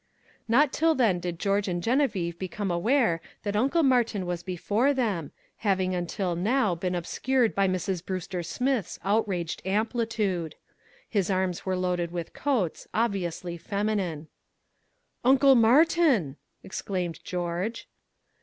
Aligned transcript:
Not 0.47 0.73
till 0.73 0.95
then 0.95 1.19
did 1.19 1.37
George 1.37 1.67
and 1.67 1.79
Geneviève 1.83 2.39
become 2.39 2.71
aware 2.71 3.21
that 3.43 3.55
Uncle 3.55 3.83
Martin 3.83 4.25
was 4.25 4.41
before 4.41 4.95
them, 4.95 5.31
having 5.57 5.93
until 5.93 6.35
now 6.35 6.73
been 6.73 6.95
obscured 6.95 7.53
by 7.53 7.67
Mrs. 7.67 8.03
Brewster 8.03 8.41
Smith's 8.41 8.97
outraged 9.03 9.61
amplitude. 9.63 10.55
His 11.07 11.29
arms 11.29 11.67
were 11.67 11.77
loaded 11.77 12.09
with 12.09 12.33
coats, 12.33 12.87
obviously 12.95 13.59
feminine. 13.59 14.27
"Uncle 15.23 15.53
Martin!" 15.53 16.37
exclaimed 16.63 17.19
George. 17.23 17.87